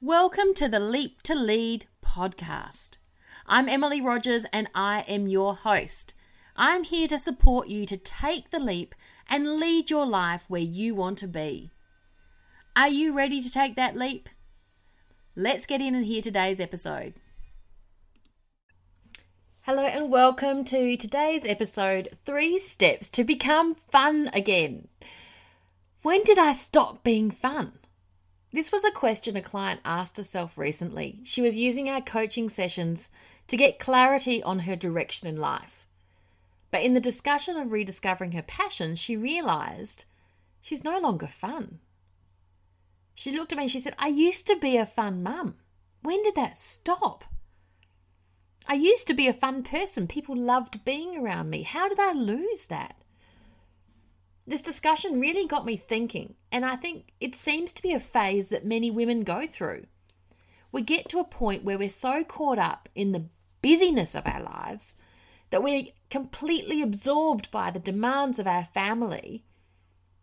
[0.00, 2.96] Welcome to the Leap to Lead podcast.
[3.46, 6.14] I'm Emily Rogers and I am your host.
[6.56, 8.96] I'm here to support you to take the leap
[9.28, 11.70] and lead your life where you want to be.
[12.74, 14.28] Are you ready to take that leap?
[15.36, 17.14] Let's get in and hear today's episode.
[19.60, 24.88] Hello and welcome to today's episode Three Steps to Become Fun Again.
[26.02, 27.72] When did I stop being fun?
[28.52, 31.20] This was a question a client asked herself recently.
[31.24, 33.10] She was using our coaching sessions
[33.48, 35.86] to get clarity on her direction in life.
[36.70, 40.04] But in the discussion of rediscovering her passion, she realized
[40.60, 41.80] she's no longer fun.
[43.14, 45.56] She looked at me and she said, I used to be a fun mum.
[46.02, 47.24] When did that stop?
[48.66, 50.06] I used to be a fun person.
[50.06, 51.62] People loved being around me.
[51.62, 52.94] How did I lose that?
[54.48, 58.48] This discussion really got me thinking, and I think it seems to be a phase
[58.48, 59.84] that many women go through.
[60.72, 63.26] We get to a point where we're so caught up in the
[63.60, 64.96] busyness of our lives
[65.50, 69.44] that we're completely absorbed by the demands of our family,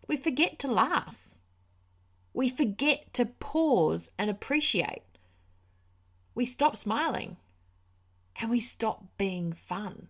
[0.07, 1.35] we forget to laugh.
[2.33, 5.03] We forget to pause and appreciate.
[6.33, 7.37] We stop smiling
[8.41, 10.07] and we stop being fun.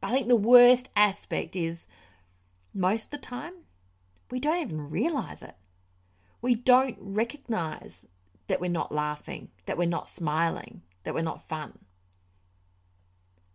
[0.00, 1.84] I think the worst aspect is
[2.74, 3.54] most of the time,
[4.30, 5.54] we don't even realize it.
[6.40, 8.06] We don't recognize
[8.46, 11.78] that we're not laughing, that we're not smiling, that we're not fun.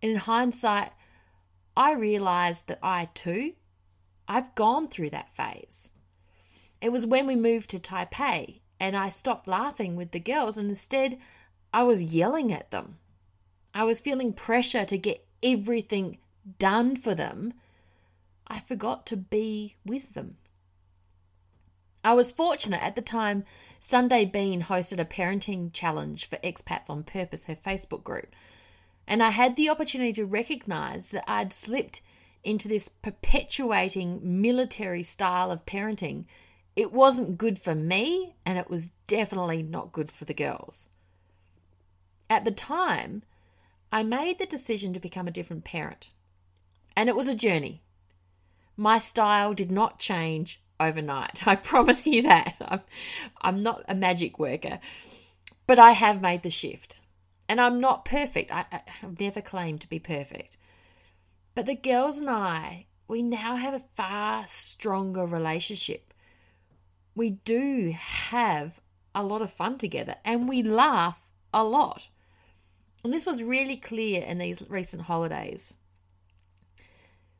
[0.02, 0.92] In hindsight,
[1.76, 3.54] I realized that I too,
[4.28, 5.92] I've gone through that phase.
[6.82, 10.70] It was when we moved to Taipei and I stopped laughing with the girls and
[10.70, 11.18] instead
[11.74, 12.98] I was yelling at them.
[13.74, 16.18] I was feeling pressure to get everything
[16.60, 17.54] done for them
[18.54, 20.38] I forgot to be with them.
[22.04, 23.46] I was fortunate at the time,
[23.80, 28.36] Sundae Bean hosted a parenting challenge for expats on purpose, her Facebook group.
[29.08, 32.02] And I had the opportunity to recognize that I'd slipped
[32.44, 36.26] into this perpetuating military style of parenting.
[36.76, 40.90] It wasn't good for me, and it was definitely not good for the girls.
[42.30, 43.24] At the time,
[43.92, 46.12] I made the decision to become a different parent.
[46.96, 47.82] And it was a journey.
[48.76, 51.48] My style did not change overnight.
[51.48, 52.56] I promise you that.
[52.62, 52.82] I'm,
[53.42, 54.80] I'm not a magic worker,
[55.68, 57.02] but I have made the shift.
[57.48, 58.52] And I'm not perfect.
[58.52, 60.58] I, I, have never claimed to be perfect.
[61.56, 66.14] But the girls and I, we now have a far stronger relationship.
[67.16, 68.80] We do have
[69.14, 71.20] a lot of fun together and we laugh
[71.54, 72.08] a lot.
[73.04, 75.78] And this was really clear in these recent holidays.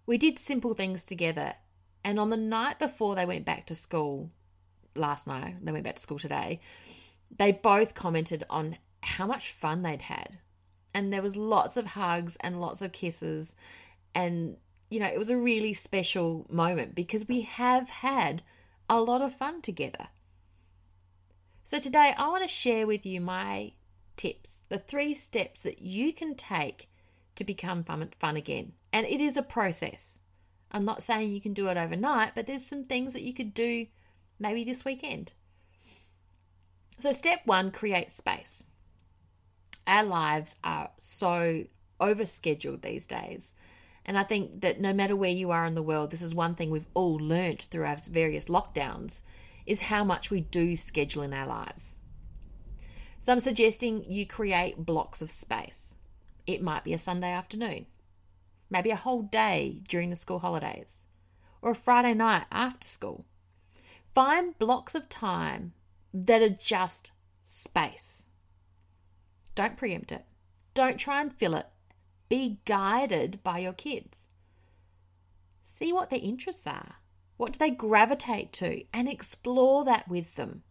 [0.06, 1.54] We did simple things together.
[2.04, 4.32] And on the night before they went back to school,
[4.96, 6.60] last night, they went back to school today,
[7.38, 10.38] they both commented on how much fun they'd had.
[10.94, 13.56] And there was lots of hugs and lots of kisses.
[14.14, 14.58] And,
[14.90, 18.44] you know, it was a really special moment because we have had
[18.90, 20.08] a lot of fun together.
[21.64, 23.72] So today I want to share with you my
[24.18, 26.90] tips, the three steps that you can take
[27.36, 28.74] to become fun, fun again.
[28.92, 30.20] And it is a process.
[30.72, 33.54] I'm not saying you can do it overnight, but there's some things that you could
[33.54, 33.88] do
[34.40, 35.34] maybe this weekend.
[37.00, 38.64] So, step one create space.
[39.86, 41.66] Our lives are so
[42.00, 43.56] overscheduled these days.
[44.06, 46.56] And I think that no matter where you are in the world, this is one
[46.56, 49.22] thing we've all learnt through our various lockdowns
[49.66, 52.00] is how much we do schedule in our lives.
[53.20, 55.96] So I'm suggesting you create blocks of space.
[56.46, 57.86] It might be a Sunday afternoon
[58.74, 61.06] maybe a whole day during the school holidays,
[61.62, 63.26] or a Friday night after school.
[64.16, 65.74] Find blocks of time
[66.12, 67.12] that are just
[67.46, 68.30] space.
[69.54, 70.26] Don't preempt it.
[70.74, 71.68] Don't try and fill it.
[72.30, 74.32] Be guided by your kids.
[75.62, 76.96] See what their interests are.
[77.38, 78.84] What do they gravitate to?
[78.92, 80.64] And explore that with them.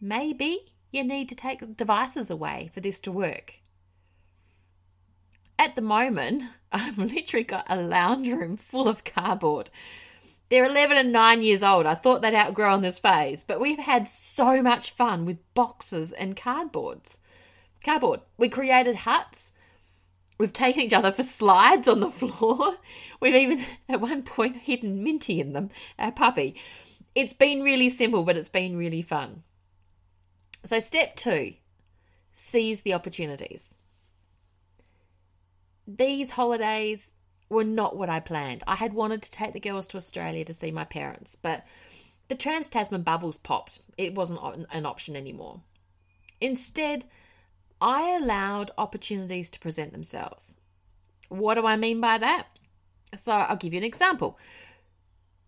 [0.00, 3.61] Maybe you need to take devices away for this to work
[5.58, 9.70] at the moment, I've literally got a lounge room full of cardboard.
[10.48, 11.86] They're 11 and 9 years old.
[11.86, 16.36] I thought they'd outgrown this phase, but we've had so much fun with boxes and
[16.36, 17.18] cardboards.
[17.82, 18.20] Cardboard.
[18.36, 19.52] We created huts.
[20.38, 22.76] We've taken each other for slides on the floor.
[23.20, 26.56] We've even, at one point, hidden Minty in them, our puppy.
[27.14, 29.44] It's been really simple, but it's been really fun.
[30.64, 31.54] So, step two
[32.34, 33.74] seize the opportunities
[35.86, 37.12] these holidays,
[37.52, 38.64] were not what I planned.
[38.66, 41.64] I had wanted to take the girls to Australia to see my parents, but
[42.28, 43.80] the Trans Tasman bubbles popped.
[43.98, 44.40] It wasn't
[44.70, 45.60] an option anymore.
[46.40, 47.04] Instead,
[47.80, 50.54] I allowed opportunities to present themselves.
[51.28, 52.46] What do I mean by that?
[53.20, 54.38] So I'll give you an example.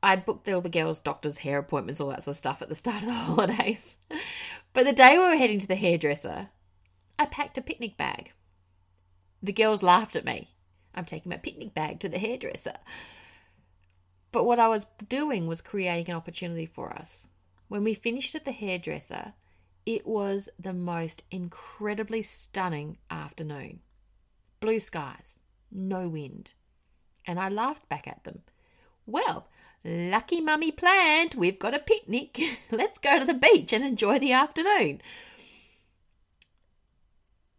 [0.03, 2.75] I booked all the girls' doctors' hair appointments, all that sort of stuff at the
[2.75, 3.97] start of the holidays.
[4.75, 6.51] But the day we were heading to the hairdresser,
[7.19, 8.33] I packed a picnic bag.
[9.45, 10.49] The girls laughed at me.
[10.95, 12.79] I'm taking my picnic bag to the hairdresser.
[14.33, 17.29] But what I was doing was creating an opportunity for us.
[17.69, 19.35] When we finished at the hairdresser,
[19.85, 23.81] it was the most incredibly stunning afternoon.
[24.61, 26.55] Blue skies, no wind.
[27.27, 28.45] And I laughed back at them.
[29.05, 29.49] Well,
[29.85, 31.35] lucky mummy planned.
[31.35, 32.41] We've got a picnic.
[32.71, 35.03] Let's go to the beach and enjoy the afternoon.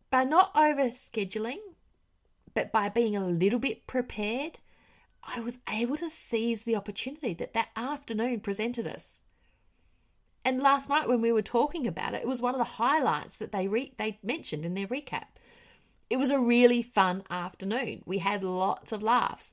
[0.10, 1.60] By not over scheduling,
[2.56, 4.58] but by being a little bit prepared,
[5.22, 9.22] I was able to seize the opportunity that that afternoon presented us.
[10.44, 13.38] And last night when we were talking about it, it was one of the highlights
[13.38, 15.26] that they re- they mentioned in their recap.
[16.10, 18.04] It was a really fun afternoon.
[18.06, 19.52] We had lots of laughs.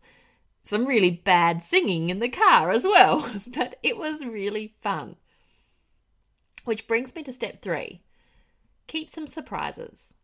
[0.62, 5.16] Some really bad singing in the car as well, but it was really fun.
[6.64, 8.00] Which brings me to step 3.
[8.86, 10.14] Keep some surprises.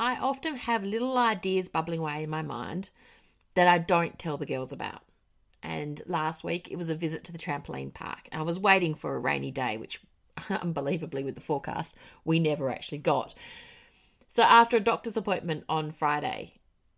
[0.00, 2.88] I often have little ideas bubbling away in my mind
[3.52, 5.02] that I don't tell the girls about.
[5.62, 8.26] And last week it was a visit to the trampoline park.
[8.32, 10.00] I was waiting for a rainy day, which
[10.48, 13.34] unbelievably with the forecast, we never actually got.
[14.26, 16.54] So after a doctor's appointment on Friday,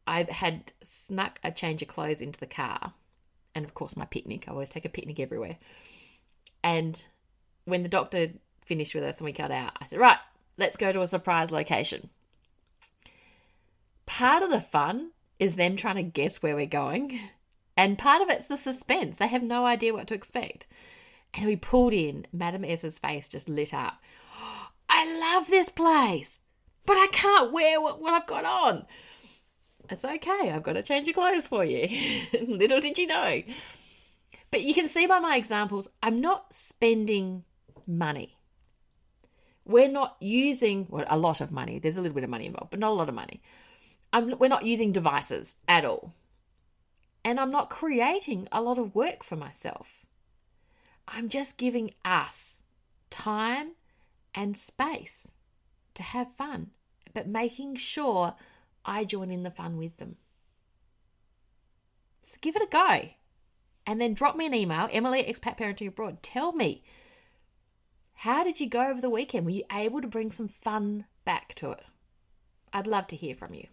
[0.06, 2.92] I had snuck a change of clothes into the car.
[3.52, 4.44] And of course, my picnic.
[4.46, 5.56] I always take a picnic everywhere.
[6.62, 7.04] And
[7.64, 8.28] when the doctor
[8.64, 10.18] finished with us and we got out, I said, Right,
[10.56, 12.08] let's go to a surprise location.
[14.18, 17.18] Part of the fun is them trying to guess where we're going.
[17.78, 19.16] And part of it's the suspense.
[19.16, 20.66] They have no idea what to expect.
[21.32, 22.26] And we pulled in.
[22.30, 24.02] Madam S's face just lit up.
[24.90, 26.40] I love this place,
[26.84, 28.84] but I can't wear what, what I've got on.
[29.88, 30.50] It's okay.
[30.50, 31.88] I've got to change your clothes for you.
[32.46, 33.42] Little did you know.
[34.50, 37.44] But you can see by my examples, I'm not spending
[37.86, 38.36] money.
[39.64, 41.78] We're not using well, a lot of money.
[41.78, 43.40] There's a little bit of money involved, but not a lot of money.
[44.12, 46.14] I'm, we're not using devices at all.
[47.24, 50.04] And I'm not creating a lot of work for myself.
[51.06, 52.62] I'm just giving us
[53.10, 53.72] time
[54.34, 55.34] and space
[55.94, 56.70] to have fun,
[57.14, 58.34] but making sure
[58.84, 60.16] I join in the fun with them.
[62.22, 63.10] So give it a go.
[63.86, 66.22] And then drop me an email, Emily at Expat Parenting Abroad.
[66.22, 66.82] Tell me,
[68.14, 69.44] how did you go over the weekend?
[69.44, 71.84] Were you able to bring some fun back to it?
[72.72, 73.66] I'd love to hear from you.